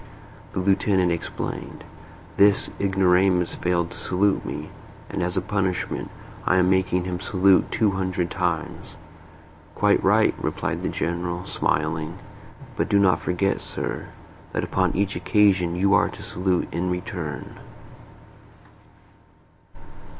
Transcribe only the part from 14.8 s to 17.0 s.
each occasion you are to salute in